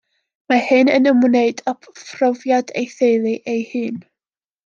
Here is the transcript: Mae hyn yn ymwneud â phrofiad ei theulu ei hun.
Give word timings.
Mae 0.51 0.61
hyn 0.67 0.87
yn 0.93 1.09
ymwneud 1.11 1.61
â 1.73 1.75
phrofiad 2.05 2.73
ei 2.81 2.89
theulu 2.97 3.35
ei 3.53 3.61
hun. 3.75 4.01